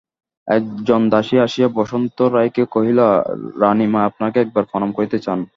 একজন 0.47 1.01
দাসী 1.09 1.35
আসিয়া 1.37 1.67
বসন্ত 1.77 2.17
রায়কে 2.35 2.63
কহিল, 2.71 2.99
রানীমা 3.61 3.99
আপনাকে 4.09 4.37
একবার 4.41 4.63
প্রণাম 4.69 4.89
করিতে 4.97 5.17
চান। 5.25 5.39